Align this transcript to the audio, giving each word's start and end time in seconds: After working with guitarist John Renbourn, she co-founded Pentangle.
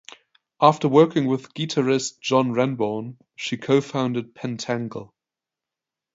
After 0.59 0.87
working 0.87 1.27
with 1.27 1.53
guitarist 1.53 2.21
John 2.21 2.53
Renbourn, 2.53 3.17
she 3.35 3.57
co-founded 3.57 4.33
Pentangle. 4.33 5.11